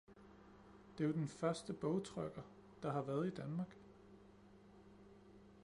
det 0.97 1.03
er 1.03 1.07
jo 1.07 1.13
den 1.13 1.27
første 1.27 1.73
bogtrykker, 1.73 2.41
der 2.83 2.91
har 2.91 3.01
været 3.01 3.27
i 3.27 3.35
Danmark? 3.35 3.77